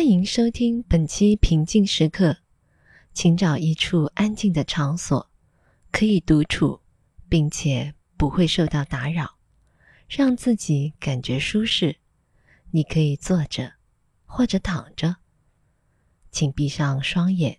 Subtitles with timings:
[0.00, 2.38] 欢迎收听本期平静时刻，
[3.12, 5.30] 请找一处安静的场所，
[5.92, 6.80] 可以独处，
[7.28, 9.36] 并且不会受到打扰，
[10.08, 11.96] 让自己感觉舒适。
[12.70, 13.74] 你可以坐着
[14.24, 15.16] 或者躺着，
[16.30, 17.58] 请闭上双眼。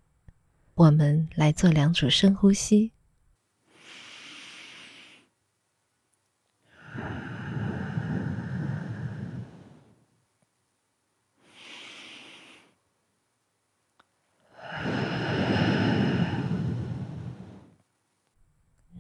[0.74, 2.92] 我们来做两组深呼吸。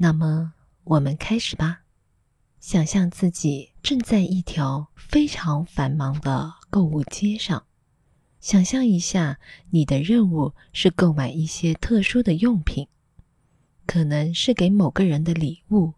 [0.03, 1.81] 那么，我们开始吧。
[2.59, 7.67] 想象自己正在一条非常繁忙的购物街上，
[8.39, 12.87] 想象一下，你的任务是购买一些特殊的用品，
[13.85, 15.93] 可能是给某个人的礼物，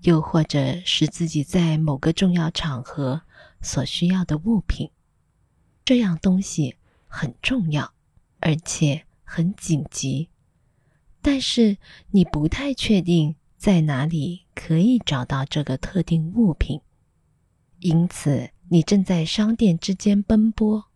[0.00, 3.22] 又或者是自己在某个重要场合
[3.60, 4.90] 所需要的物品。
[5.84, 6.74] 这样东西
[7.06, 7.94] 很重要，
[8.40, 10.28] 而且很紧急。
[11.22, 11.78] 但是
[12.10, 16.80] 你不太确定在哪里可以找到这个特定物品，
[17.78, 20.86] 因此你正在商店之间奔波。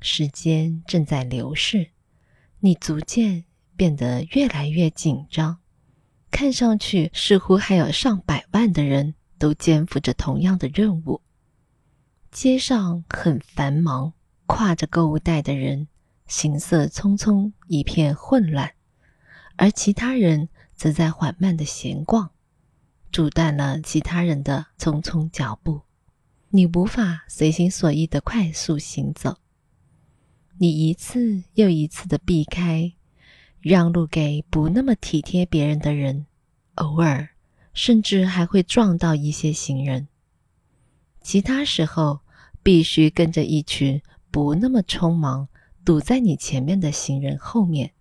[0.00, 1.90] 时间正在流逝，
[2.60, 3.44] 你逐渐
[3.76, 5.58] 变得越来越紧张，
[6.30, 11.20] 看上去似乎还有上百万的人都肩负着同样的任务。
[12.30, 14.14] 街上很繁忙，
[14.46, 15.86] 挎着购物袋的人
[16.26, 18.72] 行色匆匆，一片混乱。
[19.56, 22.30] 而其他人则在缓慢的闲逛，
[23.10, 25.82] 阻断了其他人的匆匆脚步。
[26.50, 29.38] 你无法随心所欲的快速行走，
[30.58, 32.92] 你一次又一次的避开，
[33.60, 36.26] 让路给不那么体贴别人的人，
[36.74, 37.30] 偶尔
[37.72, 40.08] 甚至还会撞到一些行人。
[41.22, 42.20] 其他时候，
[42.62, 45.48] 必须跟着一群不那么匆忙、
[45.84, 47.92] 堵在你前面的行人后面。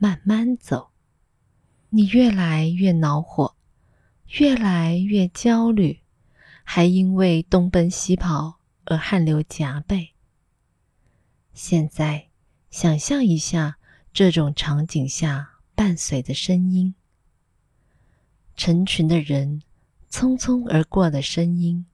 [0.00, 0.90] 慢慢走，
[1.90, 3.56] 你越来越恼火，
[4.38, 6.00] 越来越焦虑，
[6.62, 10.14] 还因为东奔西跑而汗流浃背。
[11.52, 12.28] 现在，
[12.70, 13.78] 想象一下
[14.12, 16.94] 这种场景下伴随的声音：
[18.54, 19.62] 成群的人
[20.08, 21.86] 匆匆而过的声音，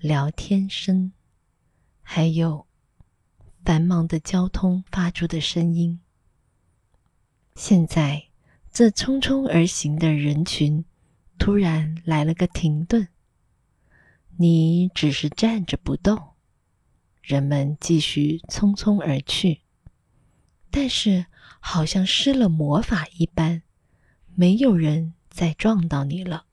[0.00, 1.12] 聊天声，
[2.02, 2.66] 还有
[3.64, 6.00] 繁忙的交通发出的声音。
[7.60, 8.28] 现在，
[8.72, 10.84] 这匆匆而行的人群
[11.38, 13.08] 突然来了个停顿。
[14.36, 16.34] 你只是站着不动，
[17.20, 19.62] 人们继续匆匆而去，
[20.70, 21.26] 但是
[21.58, 23.62] 好像施了魔法一般，
[24.36, 26.44] 没有人再撞到你了。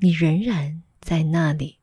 [0.00, 1.78] 你仍然在那里，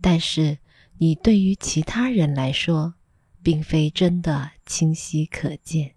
[0.00, 0.56] 但是
[0.96, 2.94] 你对于其他人来说，
[3.42, 5.94] 并非真的清晰可见。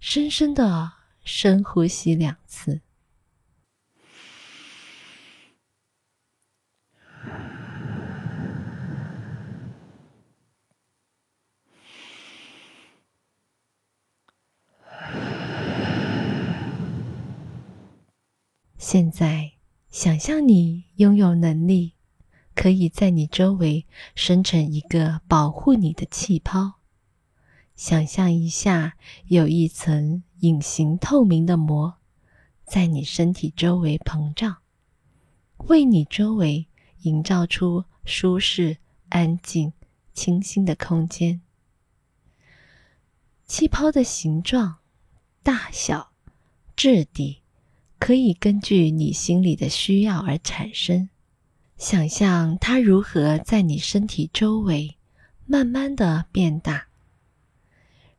[0.00, 0.92] 深深的
[1.24, 2.80] 深呼吸两次。
[18.78, 19.52] 现在，
[19.90, 21.92] 想象你拥有能力，
[22.56, 26.79] 可以在你周围生成一个保护你的气泡。
[27.80, 28.98] 想象一下，
[29.28, 31.94] 有一层隐形透明的膜，
[32.66, 34.58] 在你身体周围膨胀，
[35.68, 36.66] 为你周围
[37.04, 38.76] 营造出舒适、
[39.08, 39.72] 安静、
[40.12, 41.40] 清新的空间。
[43.46, 44.76] 气泡的形状、
[45.42, 46.12] 大小、
[46.76, 47.40] 质地，
[47.98, 51.08] 可以根据你心里的需要而产生。
[51.78, 54.98] 想象它如何在你身体周围
[55.46, 56.89] 慢慢的变大。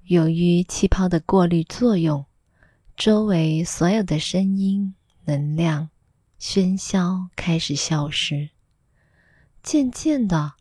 [0.05, 2.25] 由于气泡的过滤作用，
[2.97, 4.93] 周围所有的声音、
[5.25, 5.89] 能量、
[6.39, 8.49] 喧嚣开始消失。
[9.63, 10.53] 渐渐的，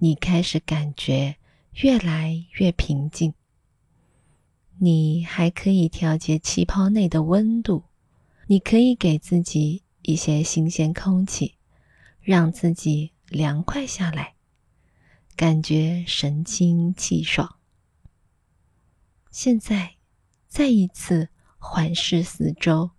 [0.00, 1.36] 你开始感觉
[1.74, 3.32] 越来越平静。
[4.78, 7.84] 你还可以调节气泡内的温度，
[8.48, 11.54] 你可以给自己一些新鲜空气，
[12.20, 14.34] 让自己凉快下来，
[15.36, 17.56] 感觉神清气爽。
[19.30, 19.94] 现在，
[20.48, 22.90] 再一次环视四周，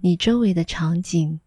[0.00, 1.40] 你周围的场景，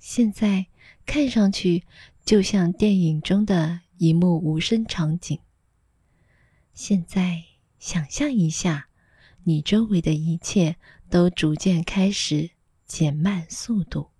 [0.00, 0.66] 现在
[1.06, 1.84] 看上去
[2.24, 5.38] 就像电影中的一幕无声场景。
[6.74, 7.44] 现在，
[7.78, 8.88] 想象一下，
[9.44, 10.76] 你周围的一切
[11.08, 12.50] 都逐渐开始
[12.84, 14.10] 减慢速度，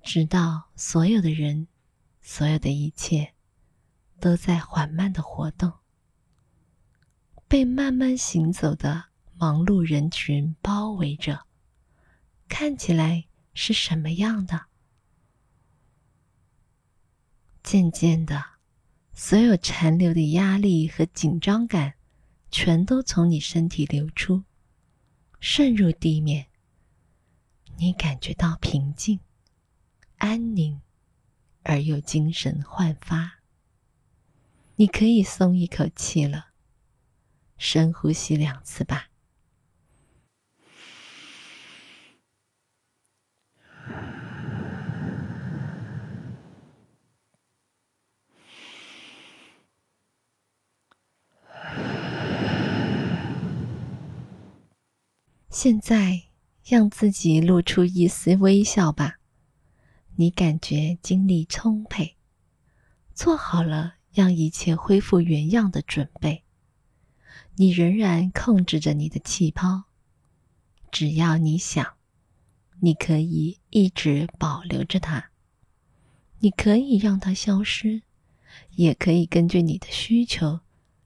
[0.00, 1.66] 直到所有的人、
[2.22, 3.32] 所有的一切
[4.20, 5.72] 都在缓慢的活动，
[7.48, 9.06] 被慢慢行走的
[9.38, 11.46] 忙碌人群包围着，
[12.46, 13.24] 看起来
[13.54, 14.66] 是什么样的？
[17.62, 18.44] 渐渐的，
[19.14, 21.94] 所有残留的压力和紧张感，
[22.50, 24.44] 全都从你身体流出，
[25.40, 26.48] 渗入地面。
[27.78, 29.20] 你感觉到平静、
[30.18, 30.82] 安宁，
[31.62, 33.38] 而又精神焕发。
[34.76, 36.47] 你可以松一口气了。
[37.58, 39.08] 深呼吸两次吧。
[55.50, 56.22] 现在，
[56.64, 59.18] 让自己露出一丝微笑吧。
[60.14, 62.16] 你感觉精力充沛，
[63.12, 66.44] 做好了让一切恢复原样的准备。
[67.58, 69.84] 你仍然控制着你的气泡，
[70.92, 71.94] 只要你想，
[72.80, 75.30] 你可以一直保留着它。
[76.38, 78.02] 你可以让它消失，
[78.70, 80.60] 也可以根据你的需求，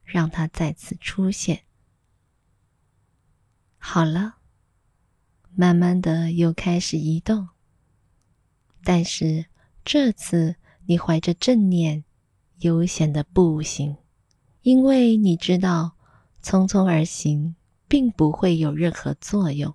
[0.05, 1.65] 让它再次出现。
[3.79, 4.37] 好了。
[5.55, 7.51] 慢慢的又开始移动，
[8.83, 9.45] 但是
[9.85, 10.57] 这次
[10.87, 12.05] 你怀着正念，
[12.61, 13.99] 悠闲的步行，
[14.63, 15.95] 因为你知道，
[16.43, 17.55] 匆匆而行
[17.87, 19.75] 并不会有任何作用，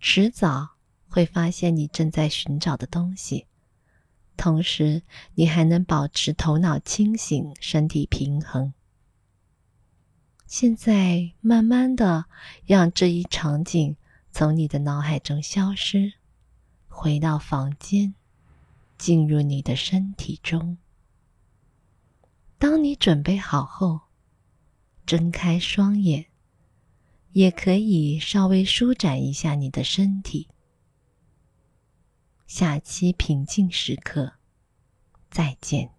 [0.00, 0.76] 迟早
[1.08, 3.46] 会发现你正在寻找的东西，
[4.36, 5.02] 同时
[5.34, 8.72] 你还能保持头脑清醒，身体平衡。
[10.46, 12.26] 现在慢慢的
[12.64, 13.96] 让这一场景。
[14.30, 16.12] 从你的脑海中消失，
[16.86, 18.14] 回到房间，
[18.96, 20.78] 进入你的身体中。
[22.56, 24.02] 当你准备好后，
[25.08, 26.26] 睁开双眼，
[27.32, 30.48] 也可以稍微舒展一下你的身体。
[32.46, 34.34] 下期平静时刻，
[35.30, 35.97] 再见。